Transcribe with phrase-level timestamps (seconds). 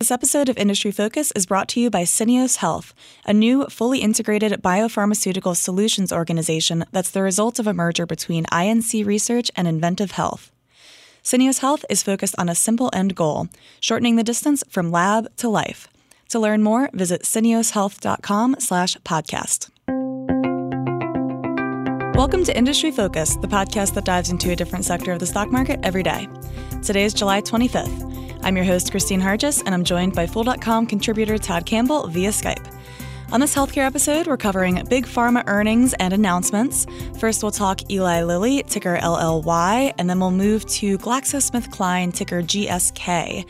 [0.00, 2.94] This episode of Industry Focus is brought to you by Syneos Health,
[3.26, 9.04] a new, fully integrated biopharmaceutical solutions organization that's the result of a merger between INC
[9.04, 10.52] Research and inVentiv Health.
[11.24, 13.48] Syneos Health is focused on a simple end goal
[13.80, 15.88] shortening the distance from lab to life.
[16.28, 19.68] To learn more, visit syneoshealth.com slash podcast.
[22.14, 25.50] Welcome to Industry Focus, the podcast that dives into a different sector of the stock
[25.50, 26.28] market every day.
[26.84, 28.27] Today is July 25th.
[28.42, 32.72] I'm your host, Kristine Harjes, and I'm joined by Fool.com contributor Todd Campbell via Skype.
[33.30, 36.86] On this healthcare episode, we're covering big pharma earnings and announcements.
[37.18, 43.44] First, we'll talk Eli Lilly, ticker LLY, and then we'll move to GlaxoSmithKline, ticker GSK.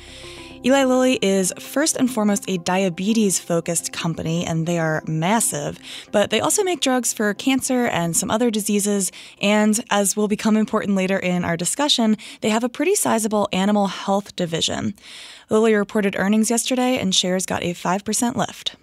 [0.64, 5.78] Eli Lilly is first and foremost a diabetes focused company, and they are massive,
[6.10, 9.12] but they also make drugs for cancer and some other diseases.
[9.40, 13.86] And as will become important later in our discussion, they have a pretty sizable animal
[13.86, 14.94] health division.
[15.48, 18.74] Lilly reported earnings yesterday, and shares got a 5% lift.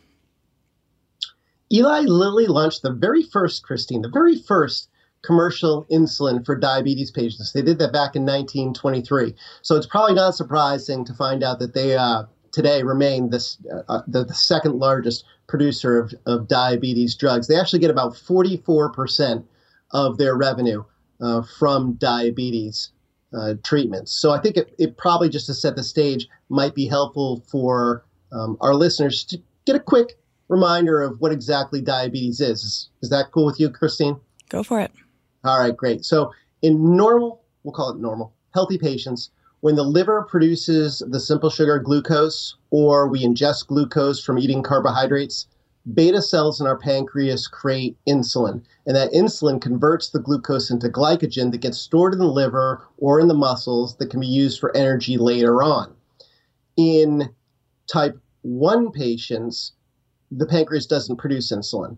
[1.73, 4.87] Eli Lilly launched the very first, Kristine, the very first
[5.25, 7.53] commercial insulin for diabetes patients.
[7.53, 9.33] They did that back in 1923.
[9.61, 13.81] So it's probably not surprising to find out that they uh, today remain this, uh,
[13.89, 17.47] uh, the, the, second largest producer of, of diabetes drugs.
[17.47, 19.43] They actually get about 44%
[19.91, 20.83] of their revenue
[21.19, 22.91] uh, from diabetes
[23.33, 24.11] uh, treatments.
[24.13, 28.05] So I think it, it, probably just to set the stage might be helpful for
[28.31, 32.63] um, our listeners to get a quick reminder of what exactly diabetes is.
[32.63, 34.19] Is, is that cool with you, Kristine?
[34.49, 34.91] Go for it.
[35.45, 36.03] All right, great.
[36.03, 39.29] So in normal, we'll call it normal, healthy patients,
[39.61, 45.47] when the liver produces the simple sugar glucose or we ingest glucose from eating carbohydrates,
[45.93, 48.63] beta cells in our pancreas create insulin.
[48.87, 53.19] And that insulin converts the glucose into glycogen that gets stored in the liver or
[53.19, 55.93] in the muscles that can be used for energy later on.
[56.75, 57.29] In
[57.87, 59.73] type 1 patients,
[60.31, 61.97] the pancreas doesn't produce insulin.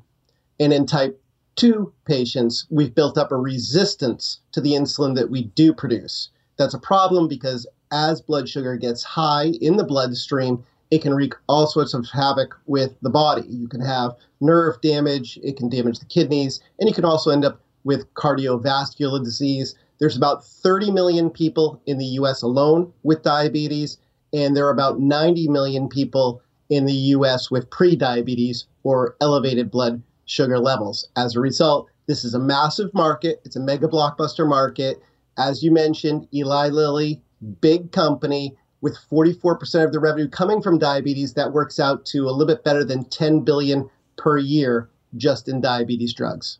[0.59, 1.21] And in type
[1.57, 6.29] two patients, we've built up a resistance to the insulin that we do produce.
[6.57, 11.33] That's a problem because as blood sugar gets high in the bloodstream, it can wreak
[11.49, 13.45] all sorts of havoc with the body.
[13.47, 17.43] You can have nerve damage, it can damage the kidneys, and you can also end
[17.43, 19.75] up with cardiovascular disease.
[19.99, 23.97] There's about 30 million people in the US alone with diabetes,
[24.31, 30.01] and there are about 90 million people in the US with prediabetes or elevated blood
[30.27, 31.07] sugar levels.
[31.15, 33.41] As a result, this is a massive market.
[33.43, 35.01] It's a mega blockbuster market.
[35.37, 37.21] As you mentioned, Eli Lilly,
[37.61, 41.33] big company with 44% of the revenue coming from diabetes.
[41.33, 45.61] That works out to a little bit better than 10 billion per year just in
[45.61, 46.59] diabetes drugs.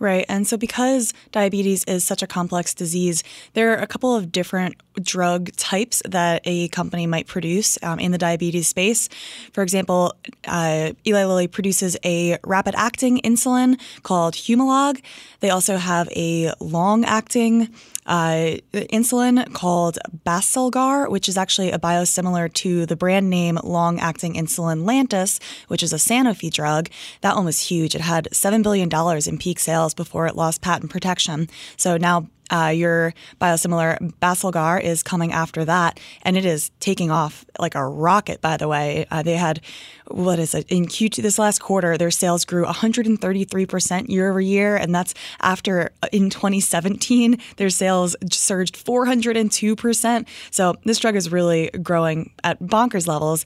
[0.00, 0.24] Right.
[0.30, 3.22] And so, because diabetes is such a complex disease,
[3.52, 8.10] there are a couple of different drug types that a company might produce um, in
[8.10, 9.10] the diabetes space.
[9.52, 10.14] For example,
[10.46, 15.02] uh, Eli Lilly produces a rapid acting insulin called Humalog.
[15.40, 17.68] They also have a long acting
[18.10, 24.34] uh, insulin called Basaglar, which is actually a biosimilar to the brand name long acting
[24.34, 26.88] insulin Lantus, which is a Sanofi drug.
[27.20, 27.94] That one was huge.
[27.94, 28.90] It had $7 billion
[29.28, 31.48] in peak sales before it lost patent protection.
[31.76, 37.44] So now uh, your biosimilar Basaglar is coming after that, and it is taking off
[37.58, 38.40] like a rocket.
[38.40, 39.60] By the way, uh, they had
[40.08, 41.96] what is it in Q2 this last quarter?
[41.96, 47.70] Their sales grew 133 percent year over year, and that's after uh, in 2017 their
[47.70, 50.28] sales surged 402 percent.
[50.50, 53.44] So this drug is really growing at bonkers levels.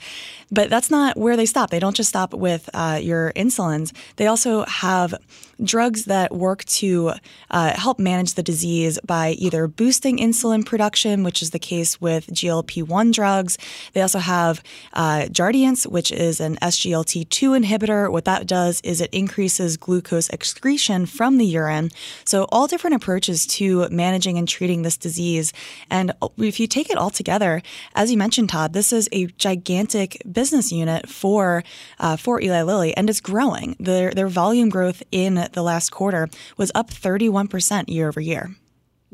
[0.50, 1.70] But that's not where they stop.
[1.70, 3.92] They don't just stop with uh, your insulins.
[4.16, 5.14] They also have
[5.62, 7.12] drugs that work to
[7.50, 12.26] uh, help manage the disease by either boosting insulin production, which is the case with
[12.28, 13.58] GLP 1 drugs.
[13.92, 14.62] They also have
[14.92, 18.10] uh, Jardiance, which is an SGLT2 inhibitor.
[18.10, 21.90] What that does is it increases glucose excretion from the urine.
[22.24, 25.52] So, all different approaches to managing and treating this disease.
[25.90, 27.62] And if you take it all together,
[27.94, 31.64] as you mentioned, Todd, this is a gigantic business unit for
[31.98, 33.76] uh, for Eli Lilly, and it's growing.
[33.78, 38.54] Their their volume growth in the last quarter was up 31% year over year.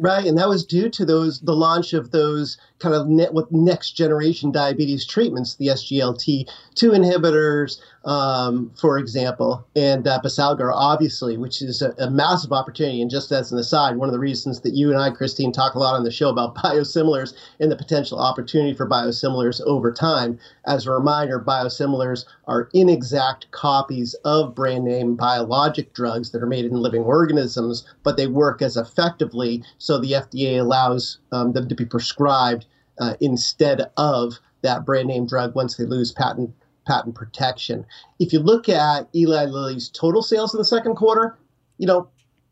[0.03, 3.53] Right, and that was due to those the launch of those kind of net, with
[3.53, 11.61] next generation diabetes treatments, the SGLT2 inhibitors, um, for example, and uh, Basaglar, obviously, which
[11.61, 13.03] is a, a, massive opportunity.
[13.03, 15.75] And just as an aside, one of the reasons that you and I, Kristine, talk
[15.75, 20.39] a lot on the show about biosimilars and the potential opportunity for biosimilars over time.
[20.67, 26.65] As a reminder, biosimilars are inexact copies of brand name biologic drugs that are made
[26.65, 31.75] in living organisms, but they work as effectively, so the FDA allows um, them to
[31.75, 32.67] be prescribed
[33.01, 36.53] uh, instead of that brand name drug once they lose patent
[36.87, 37.87] patent protection.
[38.19, 41.39] If you look at Eli Lilly's total sales in the second quarter,
[41.79, 42.09] you know,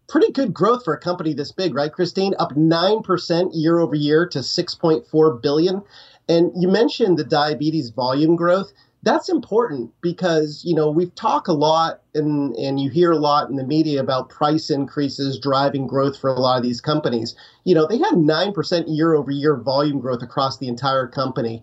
[0.09, 2.35] pretty good growth for a company this big, right, Kristine?
[2.39, 5.83] Up 9% year over year to 6.4 billion.
[6.29, 8.73] And you mentioned the diabetes volume growth
[9.03, 13.49] that's important because you know we've talked a lot and and you hear a lot
[13.49, 17.37] in the media about price increases driving growth for a lot of these companies.
[17.65, 21.63] You know they had 9% year over year volume growth across the entire company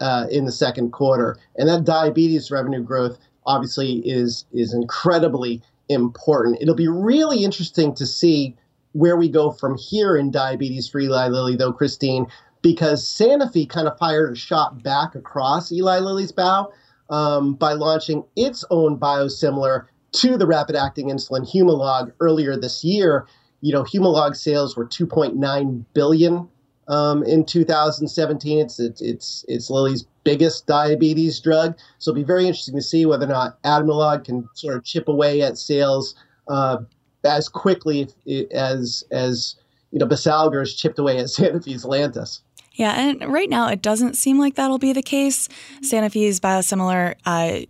[0.00, 1.38] uh, in the second quarter.
[1.56, 6.58] And that diabetes revenue growth obviously is is incredibly important.
[6.60, 8.56] It'll be really interesting to see
[8.92, 12.30] where we go from here in diabetes for Eli Lilly, though, Kristine,
[12.64, 16.72] because Sanofi kind of fired a shot back across Eli Lilly's bow
[17.10, 23.26] um, by launching its own biosimilar to the rapid acting insulin Humalog earlier this year.
[23.60, 26.48] You know, Humalog sales were 2.9 billion
[26.88, 28.58] um, in 2017.
[28.58, 31.76] It's, it's it's Lilly's biggest diabetes drug.
[31.98, 35.06] So it'll be very interesting to see whether or not Admelog can sort of chip
[35.06, 36.14] away at sales
[36.48, 36.78] uh,
[37.24, 38.08] as quickly
[38.52, 39.56] as as
[39.90, 42.40] you know Basaglar has chipped away at Sanofi's Lantus.
[42.74, 45.48] Yeah, and right now it doesn't seem like that'll be the case.
[45.80, 47.60] Sanofi's biosimilar, uh,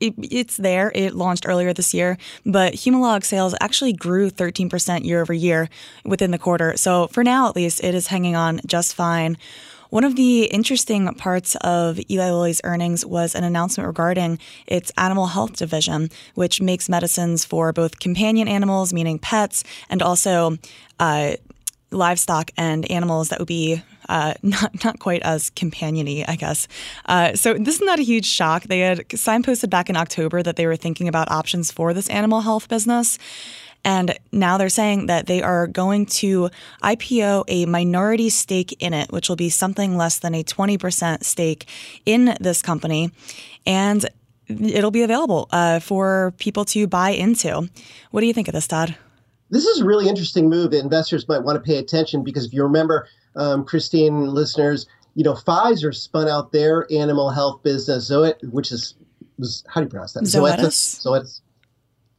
[0.00, 0.90] it, it's there.
[0.94, 5.68] It launched earlier this year, but Humalog sales actually grew 13% year over year
[6.04, 6.76] within the quarter.
[6.76, 9.38] So for now, at least, it is hanging on just fine.
[9.90, 15.28] One of the interesting parts of Eli Lilly's earnings was an announcement regarding its animal
[15.28, 20.58] health division, which makes medicines for both companion animals, meaning pets, and also
[20.98, 21.36] uh,
[21.92, 26.68] livestock and animals that would be uh, not not quite as companiony, I guess.
[27.06, 28.64] Uh, so this is not a huge shock.
[28.64, 32.40] They had signposted back in October that they were thinking about options for this animal
[32.40, 33.18] health business.
[33.84, 36.50] And now they're saying that they are going to
[36.82, 41.68] IPO a minority stake in it, which will be something less than a 20% stake
[42.04, 43.12] in this company.
[43.64, 44.04] And
[44.48, 47.68] it'll be available uh, for people to buy into.
[48.10, 48.96] What do you think of this, Todd?
[49.50, 52.52] This is a really interesting move that investors might want to pay attention because if
[52.52, 58.38] you remember, um, Kristine listeners, you know, Pfizer spun out their animal health business, Zoet,
[58.50, 58.94] which is
[59.38, 60.24] was, how do you pronounce that?
[60.24, 61.04] Zoetis.
[61.04, 61.40] Zoetis.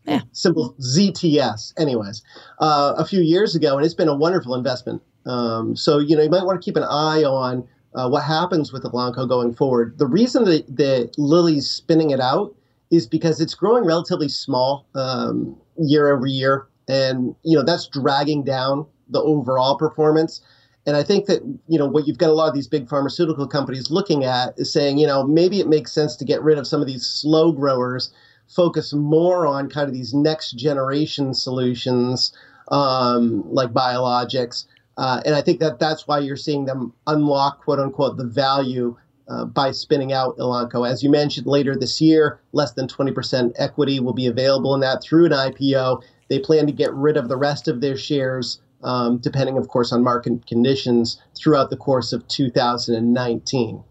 [0.06, 0.22] Yeah.
[0.32, 1.74] Simple ZTS.
[1.78, 2.24] Anyways,
[2.60, 5.02] uh, a few years ago, and it's been a wonderful investment.
[5.26, 8.72] Um, so you know, you might want to keep an eye on uh, what happens
[8.72, 9.98] with Elanco going forward.
[9.98, 12.56] The reason that, that Lilly's spinning it out
[12.90, 18.44] is because it's growing relatively small um, year over year, and you know that's dragging
[18.44, 20.42] down the overall performance.
[20.88, 23.46] And I think that you know what you've got a lot of these big pharmaceutical
[23.46, 26.66] companies looking at is saying, you know, maybe it makes sense to get rid of
[26.66, 28.12] some of these slow growers,
[28.48, 32.32] focus more on kind of these next generation solutions
[32.70, 34.66] um, like biologics.
[34.98, 38.98] Uh, and I think that that's why you're seeing them unlock, quote unquote, the value
[39.28, 40.90] uh, by spinning out Elanco.
[40.90, 45.04] As you mentioned, later this year, less than 20% equity will be available in that
[45.04, 46.02] through an IPO.
[46.30, 49.92] They plan to get rid of the rest of their shares um, depending, of course,
[49.92, 53.84] on market conditions throughout the course of 2019.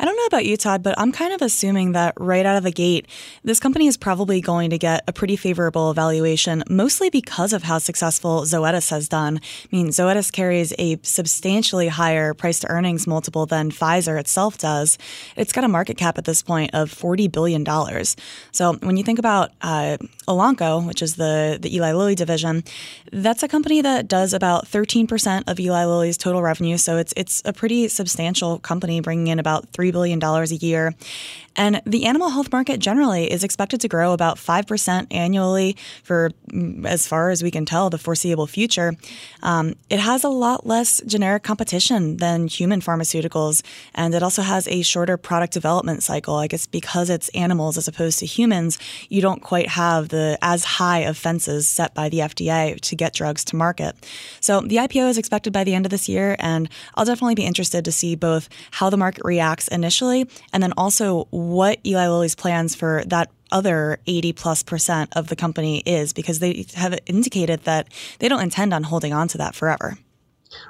[0.00, 2.62] I don't know about you, Todd, but I'm kind of assuming that right out of
[2.62, 3.08] the gate,
[3.42, 7.78] this company is probably going to get a pretty favorable valuation, mostly because of how
[7.78, 9.38] successful Zoetis has done.
[9.38, 14.98] I mean, Zoetis carries a substantially higher price to earnings multiple than Pfizer itself does.
[15.34, 17.66] It's got a market cap at this point of $40 billion.
[18.52, 19.96] So when you think about uh,
[20.28, 22.62] Elanco, which is the, the Eli Lilly division,
[23.10, 26.76] that's a company that does about 13% of Eli Lilly's total revenue.
[26.76, 30.94] So it's, it's a pretty substantial company bringing in about 3 $3 billion a year.
[31.58, 36.86] And the animal health market generally is expected to grow about 5% annually for, mm,
[36.86, 38.94] as far as we can tell, the foreseeable future.
[39.42, 43.62] Um, it has a lot less generic competition than human pharmaceuticals,
[43.92, 46.36] and it also has a shorter product development cycle.
[46.36, 50.62] I guess because it's animals as opposed to humans, you don't quite have the as
[50.64, 53.96] high of fences set by the FDA to get drugs to market.
[54.40, 57.44] So the IPO is expected by the end of this year, and I'll definitely be
[57.44, 62.34] interested to see both how the market reacts initially and then also what Eli Lilly's
[62.34, 67.64] plans for that other 80 plus percent of the company is because they have indicated
[67.64, 67.88] that
[68.18, 69.98] they don't intend on holding on to that forever.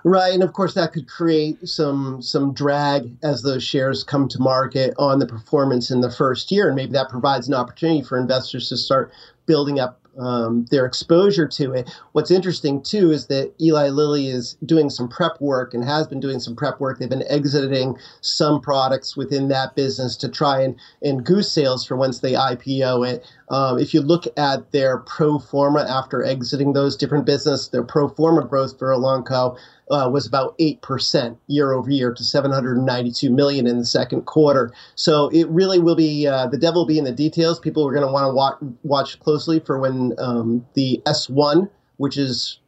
[0.05, 4.41] Right, and of course that could create some some drag as those shares come to
[4.41, 8.19] market on the performance in the first year, and maybe that provides an opportunity for
[8.19, 9.13] investors to start
[9.47, 11.91] building up um, their exposure to it.
[12.13, 16.21] What's interesting too is that Eli Lilly is doing some prep work and has been
[16.21, 16.99] doing some prep work.
[16.99, 21.97] They've been exiting some products within that business to try and, and goose sales for
[21.97, 23.31] once they IPO it.
[23.51, 28.09] Um, if you look at their pro forma after exiting those different business, their pro
[28.09, 29.57] forma growth for Elanco
[29.91, 34.73] uh, was about 8% year over year to 792 million in the second quarter.
[34.95, 37.59] So it really will be uh, the devil will be in the details.
[37.59, 42.17] People are going to want to watch, watch closely for when um, the S1, which
[42.17, 42.59] is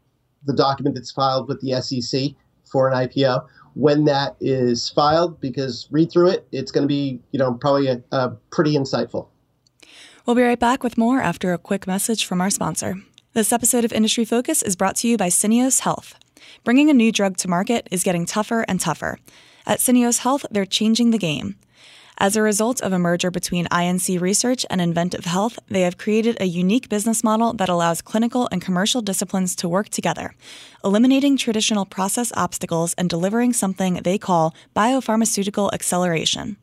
[0.45, 2.31] the document that's filed with the SEC
[2.71, 7.21] for an IPO, when that is filed, because read through it, it's going to be
[7.33, 9.29] you know probably a, a pretty insightful.
[10.27, 12.97] We'll be right back with more after a quick message from our sponsor.
[13.33, 16.15] This episode of Industry Focus is brought to you by Syneos Health.
[16.65, 19.19] Bringing a new drug to market is getting tougher and tougher.
[19.67, 21.57] At Syneos Health, they're changing the game.
[22.23, 26.37] As a result of a merger between INC Research and inVentiv Health, they have created
[26.39, 30.35] a unique business model that allows clinical and commercial disciplines to work together,
[30.85, 36.59] eliminating traditional process obstacles and delivering something they call biopharmaceutical acceleration.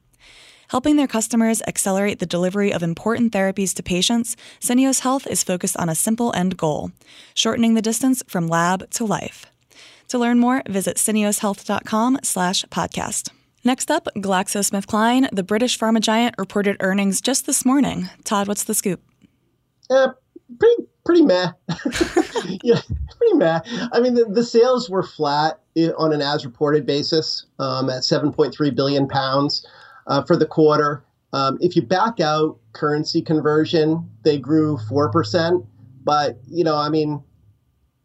[0.69, 5.77] Helping their customers accelerate the delivery of important therapies to patients, Syneos Health is focused
[5.77, 6.91] on a simple end goal
[7.33, 9.47] shortening the distance from lab to life.
[10.09, 13.29] To learn more, visit syneoshealth.com slash podcast.
[13.63, 18.09] Next up, GlaxoSmithKline, the British pharma giant, reported earnings just this morning.
[18.23, 19.01] Todd, what's the scoop?
[19.89, 20.09] Uh,
[20.57, 21.51] pretty, pretty meh.
[22.63, 22.79] yeah,
[23.17, 23.59] pretty meh.
[23.91, 25.59] I mean, the, the sales were flat
[25.97, 29.67] on an as-reported basis um, at 7.3 billion pounds
[30.07, 31.03] uh, for the quarter.
[31.33, 35.65] Um, if you back out currency conversion, they grew four percent.
[36.03, 37.21] But you know, I mean,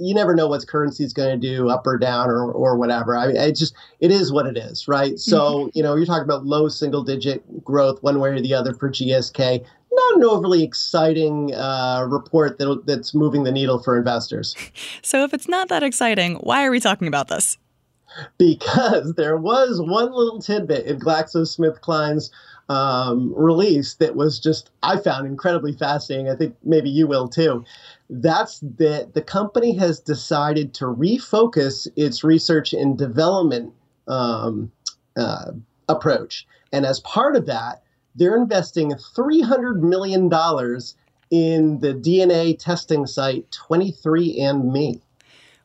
[0.04, 3.16] you never know what currency is going to do up or down or, or whatever.
[3.16, 5.18] I mean, it just it is what it is, right?
[5.18, 5.68] So mm-hmm.
[5.74, 8.90] you know, you're talking about low single digit growth one way or the other for
[8.90, 9.64] GSK.
[9.94, 14.56] Not an overly exciting uh, report that, that's moving the needle for investors.
[15.04, 17.58] So if it's not that exciting, why are we talking about this?
[18.38, 22.30] Because there was one little tidbit in GlaxoSmithKline's
[22.68, 26.30] um, release that was just I found incredibly fascinating.
[26.30, 27.64] I think maybe you will too
[28.20, 33.72] that's that the company has decided to refocus its research and development
[34.06, 34.70] um,
[35.16, 35.52] uh,
[35.88, 36.46] approach.
[36.72, 37.82] And as part of that,
[38.14, 40.24] they're investing $300 million
[41.30, 45.00] in the DNA testing site 23andMe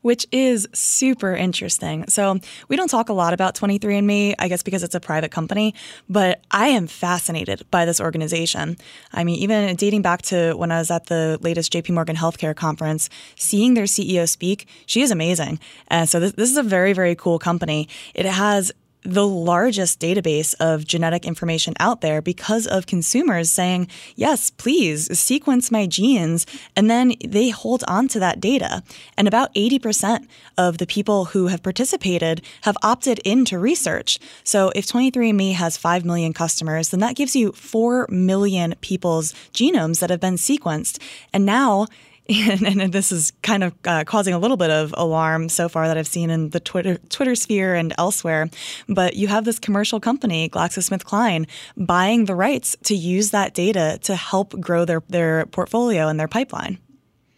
[0.08, 2.06] which is super interesting.
[2.08, 5.76] So, we don't talk a lot about 23andMe, I guess because it's a private company,
[6.08, 8.78] but I am fascinated by this organization.
[9.12, 12.56] I mean, even dating back to when I was at the latest JP Morgan Healthcare
[12.56, 15.60] conference, seeing their CEO speak, she is amazing.
[15.90, 17.90] And so, this, this is a very, very cool company.
[18.16, 18.72] It has
[19.04, 25.72] the largest database of genetic information out there because of consumers saying, yes, please sequence
[25.72, 26.46] my genes.
[26.76, 28.84] And then they hold on to that data.
[29.18, 30.28] And about 80%
[30.58, 34.20] of the people who have participated have opted into research.
[34.44, 40.00] So if 23andMe has 5 million customers, then that gives you 4 million people's genomes
[40.00, 41.02] that have been sequenced.
[41.34, 41.88] And now
[42.30, 45.88] and, and, this is kind of uh, causing a little bit of alarm so far
[45.88, 48.50] that I've seen in the Twitter Twitter sphere and elsewhere.
[48.90, 54.16] But you have this commercial company, GlaxoSmithKline, buying the rights to use that data to
[54.16, 56.80] help grow their their portfolio and their pipeline.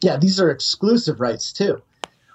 [0.02, 1.82] Yeah, these are exclusive rights too.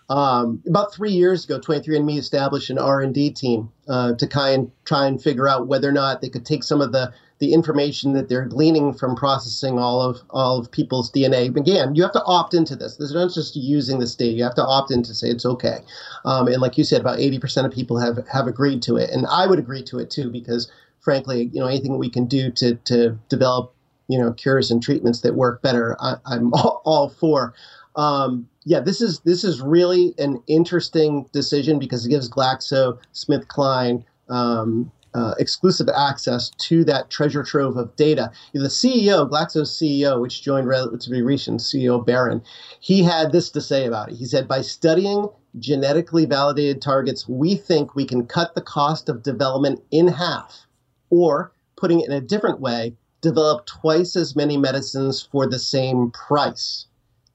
[0.09, 5.21] Um, about three years ago, 23andMe established an R&D team uh, to kind try and
[5.21, 8.47] figure out whether or not they could take some of the the information that they're
[8.47, 11.55] gleaning from processing all of all of people's DNA.
[11.57, 12.97] Again, you have to opt into this.
[12.97, 14.33] This is not just using this data.
[14.33, 15.79] You have to opt in to say it's okay.
[16.25, 19.27] Um, and like you said, about 80% of people have have agreed to it, and
[19.27, 22.77] I would agree to it too because, frankly, you know, anything we can do to
[22.77, 23.75] to develop
[24.09, 27.55] you know cures and treatments that work better, I, am all, all, for.
[27.97, 34.91] Um, yeah, this is this is really an interesting decision because it gives GlaxoSmithKline um,
[35.15, 38.31] uh, exclusive access to that treasure trove of data.
[38.53, 42.43] The CEO, Glaxo's CEO, which joined relatively recent, CEO Barron,
[42.81, 44.17] he had this to say about it.
[44.17, 45.29] He said, by studying
[45.59, 50.67] genetically validated targets, we think we can cut the cost of development in half,
[51.11, 56.11] or putting it in a different way, develop twice as many medicines for the same
[56.11, 56.87] price.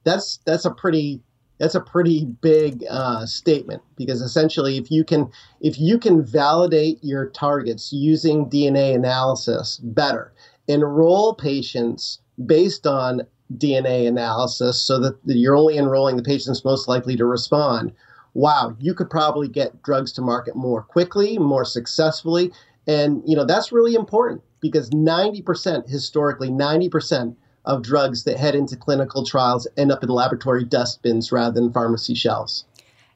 [0.04, 1.20] That's that's a pretty
[1.60, 6.98] that's a pretty big uh, statement because essentially if you can if you can validate
[7.02, 10.32] your targets using dna analysis better
[10.66, 13.20] enroll patients based on
[13.56, 17.92] dna analysis so that you're only enrolling the patients most likely to respond
[18.34, 22.52] wow you could probably get drugs to market more quickly more successfully.
[22.86, 28.76] And you know that's really important because 90% historically 90% of drugs that head into
[28.76, 32.64] clinical trials end up in laboratory dustbins rather than pharmacy shelves.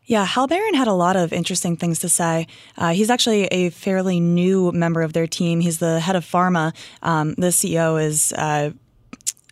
[0.07, 2.47] Yeah, Hal Barron had a lot of interesting things to say.
[2.77, 5.61] Uh, he's actually a fairly new member of their team.
[5.61, 6.75] He's the head of pharma.
[7.03, 8.33] Um, the CEO is.
[8.33, 8.71] Uh,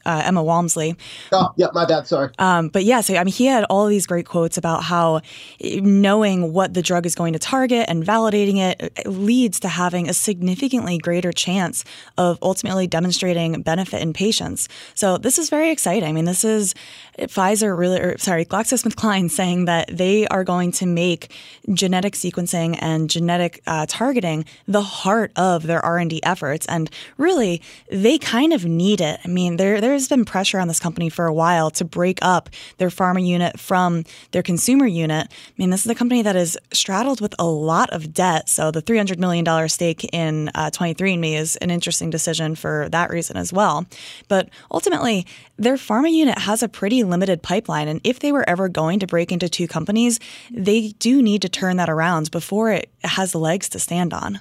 [0.04, 0.96] uh, Emma Walmsley.
[1.32, 2.06] Oh, yeah, my bad.
[2.06, 2.30] Sorry.
[2.38, 5.20] Um, but yeah, so I mean, he had all these great quotes about how
[5.60, 10.14] knowing what the drug is going to target and validating it leads to having a
[10.14, 11.84] significantly greater chance
[12.18, 14.68] of ultimately demonstrating benefit in patients.
[14.94, 16.08] So this is very exciting.
[16.08, 16.74] I mean, this is
[17.18, 21.32] Pfizer really, or sorry, GlaxoSmithKline saying that they are going to make
[21.72, 26.66] genetic sequencing and genetic uh, targeting the heart of their R&D efforts.
[26.66, 29.20] And really, they kind of need it.
[29.24, 32.48] I mean, there there's been pressure on this company for a while to break up
[32.78, 35.28] their pharma unit from their consumer unit.
[35.30, 38.48] I mean, this is a company that is straddled with a lot of debt.
[38.48, 43.36] So the $300 million stake in uh, 23andMe is an interesting decision for that reason
[43.36, 43.84] as well.
[44.28, 45.26] But ultimately,
[45.58, 47.88] their pharma unit has a pretty limited pipeline.
[47.88, 50.18] And if they were ever going to break into two companies,
[50.50, 54.40] they do need to turn that around before it has legs to stand on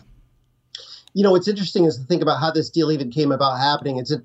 [1.14, 3.98] you know what's interesting is to think about how this deal even came about happening.
[3.98, 4.22] It's a,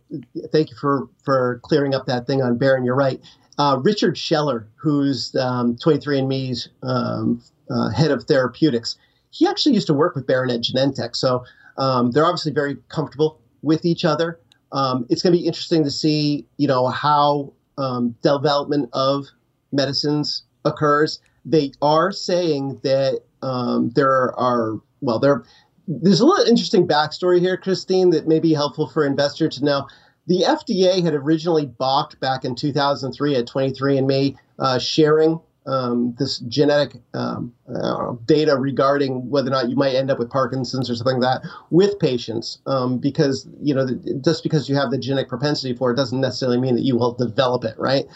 [0.53, 2.85] thank you for for clearing up that thing on Barron.
[2.85, 3.21] You're right.
[3.59, 8.97] Uh, Richard Scheller, who's um, 23andMe's um, uh, head of therapeutics,
[9.31, 11.45] he actually used to work with Barron at Genentech, so
[11.79, 14.39] um, they're obviously very comfortable with each other.
[14.73, 19.27] Um, it's going to be interesting to see, you know, how um, development of
[19.73, 21.21] medicines occurs.
[21.45, 25.45] They are saying that um, there are well, there
[25.87, 29.87] there's a little interesting backstory here, Kristine, that may be helpful for investor to know.
[30.27, 36.97] The FDA had originally balked back in 2003 at 23andMe uh, sharing um, this genetic
[37.15, 41.21] um, uh, data regarding whether or not you might end up with Parkinson's or something
[41.21, 43.87] like that with patients, um, because you know
[44.21, 47.13] just because you have the genetic propensity for it doesn't necessarily mean that you will
[47.13, 48.07] develop it, right?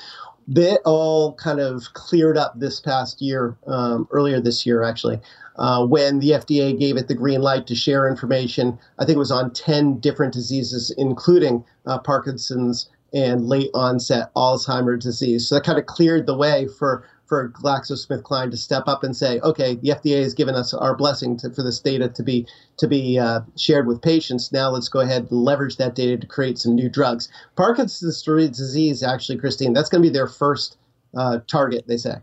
[0.47, 5.21] That all kind of cleared up this past year, um, earlier this year actually,
[5.61, 8.79] uh, when the FDA gave it the green light to share information.
[8.99, 15.05] I think it was on 10 different diseases, including uh, Parkinson's and late onset Alzheimer's
[15.05, 15.49] disease.
[15.49, 19.39] So that kind of cleared the way for for GlaxoSmithKline to step up and say,
[19.41, 22.45] okay, the FDA has given us our blessing to, for this data to be
[22.79, 24.51] to be uh, shared with patients.
[24.51, 27.29] Now let's go ahead and leverage that data to create some new drugs.
[27.57, 30.77] Parkinson's disease, actually, Kristine, that's going to be their first
[31.17, 31.87] uh, target.
[31.87, 32.17] They say.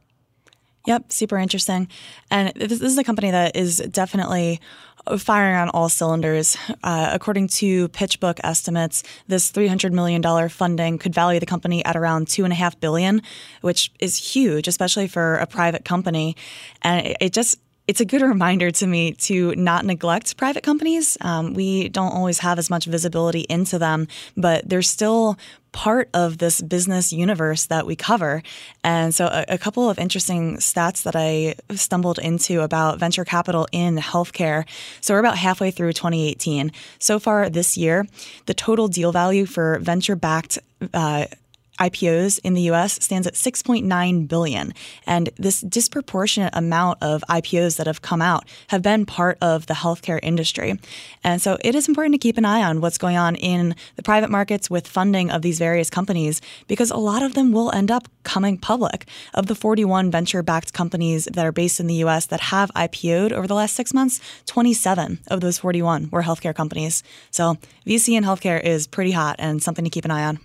[0.87, 1.89] Yep, super interesting.
[2.31, 4.61] And this, this is a company that is definitely
[5.17, 6.57] firing on all cylinders.
[6.81, 12.27] Uh, according to PitchBook estimates, this $300 million funding could value the company at around
[12.27, 13.21] 2.5 billion,
[13.59, 16.37] which is huge, especially for a private company.
[16.81, 21.17] And it, it just it's a good reminder to me to not neglect private companies.
[21.21, 25.37] Um, we don't always have as much visibility into them, but they're still
[25.71, 28.41] part of this business universe that we cover.
[28.83, 33.67] And so, a, a, couple of interesting stats that I stumbled into about venture capital
[33.71, 34.67] in healthcare.
[35.01, 36.71] So, we're about halfway through 2018.
[36.99, 38.07] So far this year,
[38.47, 40.57] the total deal value for venture backed
[40.93, 41.25] uh,
[41.79, 44.73] IPOs in the US stands at 6.9 billion
[45.05, 49.73] and this disproportionate amount of IPOs that have come out have been part of the
[49.73, 50.79] healthcare industry.
[51.23, 54.03] And so it is important to keep an eye on what's going on in the
[54.03, 57.91] private markets with funding of these various companies because a lot of them will end
[57.91, 59.07] up coming public.
[59.33, 63.47] Of the 41 venture-backed companies that are based in the US that have IPO'd over
[63.47, 67.03] the last 6 months, 27 of those 41 were healthcare companies.
[67.31, 70.39] So VC in healthcare is pretty hot and something to keep an eye on.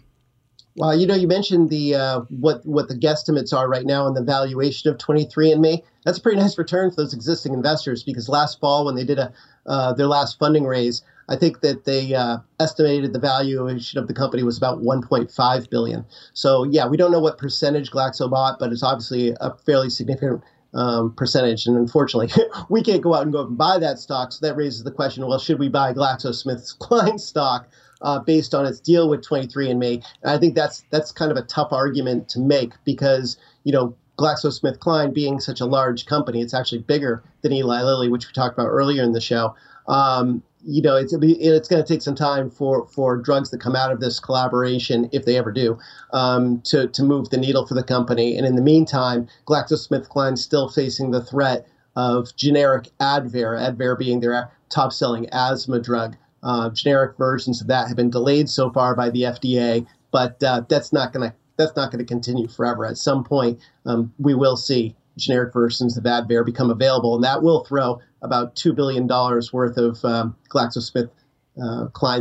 [0.74, 4.16] Well, you know, you mentioned the uh, what what the guesstimates are right now and
[4.16, 5.82] the valuation of 23andMe.
[6.04, 9.18] That's a pretty nice return for those existing investors because last fall when they did
[9.18, 9.32] a
[9.66, 14.14] uh, their last funding raise, I think that they uh, estimated the valuation of the
[14.14, 16.04] company was about 1.5 billion.
[16.32, 20.42] So yeah, we don't know what percentage Glaxo bought, but it's obviously a fairly significant
[20.74, 21.66] um, percentage.
[21.66, 22.32] And unfortunately,
[22.70, 24.32] we can't go out and go and buy that stock.
[24.32, 27.68] So that raises the question: Well, should we buy GlaxoSmithKline stock?
[28.02, 30.04] Uh, based on its deal with 23andMe.
[30.22, 33.94] And I think that's that's kind of a tough argument to make because you know
[34.18, 38.56] GlaxoSmithKline being such a large company, it's actually bigger than Eli Lilly, which we talked
[38.56, 39.54] about earlier in the show.
[39.88, 43.74] Um, you know, it's it's going to take some time for for drugs that come
[43.74, 45.78] out of this collaboration, if they ever do,
[46.12, 48.36] um, to to move the needle for the company.
[48.36, 54.50] And in the meantime, GlaxoSmithKline still facing the threat of generic Advair, Advair being their
[54.68, 56.16] top selling asthma drug.
[56.42, 60.62] Uh, generic versions of that have been delayed so far by the FDA, but uh,
[60.68, 62.84] that's not going to that's not going to continue forever.
[62.84, 67.42] At some point, um, we will see generic versions of Advair become available, and that
[67.42, 71.10] will throw about two billion dollars worth of um, GlaxoSmithKline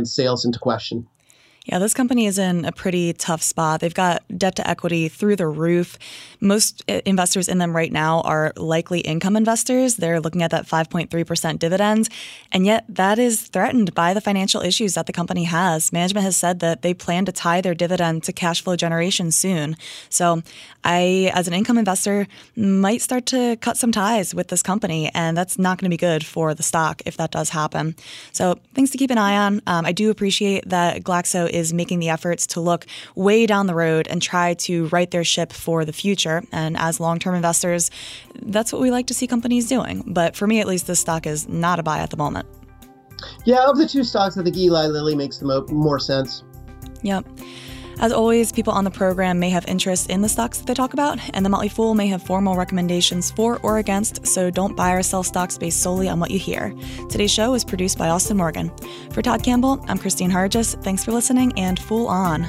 [0.02, 1.06] uh, sales into question.
[1.64, 3.80] Yeah, this company is in a pretty tough spot.
[3.80, 5.96] They've got debt to equity through the roof.
[6.40, 9.94] Most uh, investors in them right now are likely income investors.
[9.94, 12.10] They're looking at that 5.3% dividends.
[12.50, 15.92] And yet, that is threatened by the financial issues that the company has.
[15.92, 19.76] Management has said that they plan to tie their dividend to cash flow generation soon.
[20.08, 20.42] So,
[20.82, 25.12] I, as an income investor, might start to cut some ties with this company.
[25.14, 27.94] And that's not going to be good for the stock if that does happen.
[28.32, 29.62] So, things to keep an eye on.
[29.68, 33.74] Um, I do appreciate that Glaxo is making the efforts to look way down the
[33.74, 36.42] road and try to right their ship for the future.
[36.52, 37.90] And as long term investors,
[38.42, 40.02] that's what we like to see companies doing.
[40.06, 42.46] But for me, at least, this stock is not a buy at the moment.
[43.44, 46.42] Yeah, of the two stocks, I think Eli Lilly makes the mo- more sense.
[47.02, 47.26] Yep.
[48.00, 50.92] As always, people on the program may have interest in the stocks that they talk
[50.92, 54.92] about, and the Motley Fool may have formal recommendations for or against, so don't buy
[54.92, 56.74] or sell stocks based solely on what you hear.
[57.08, 58.72] Today's show is produced by Austin Morgan.
[59.12, 60.82] For Todd Campbell, I'm Kristine Harjes.
[60.82, 62.48] Thanks for listening, and Fool on.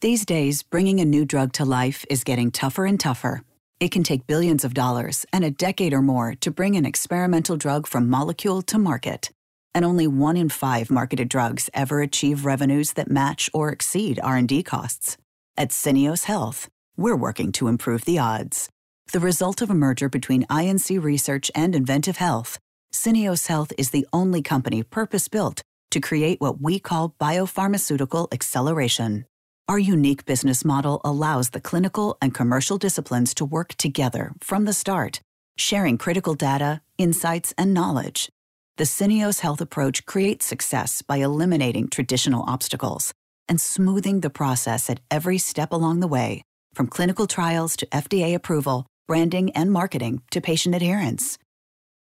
[0.00, 3.42] These days, bringing a new drug to life is getting tougher and tougher.
[3.80, 7.56] It can take billions of dollars and a decade or more to bring an experimental
[7.56, 9.30] drug from molecule to market.
[9.74, 14.62] And only one in five marketed drugs ever achieve revenues that match or exceed R&D
[14.62, 15.16] costs.
[15.56, 18.68] At Syneos Health, we're working to improve the odds.
[19.12, 22.58] The result of a merger between INC Research and inVentiv Health,
[22.92, 29.26] Syneos Health is the only company purpose-built to create what we call biopharmaceutical acceleration.
[29.66, 34.74] Our unique business model allows the clinical and commercial disciplines to work together from the
[34.74, 35.22] start,
[35.56, 38.28] sharing critical data, insights, and knowledge.
[38.76, 43.14] The Syneos Health approach creates success by eliminating traditional obstacles
[43.48, 46.42] and smoothing the process at every step along the way,
[46.74, 51.38] from clinical trials to FDA approval, branding and marketing to patient adherence.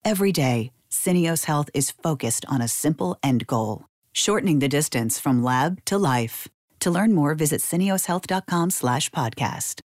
[0.04, 5.44] Every day, Syneos Health is focused on a simple end goal, shortening the distance from
[5.44, 6.48] lab to life.
[6.82, 9.80] To learn more, visit syneoshealth.com slash podcast.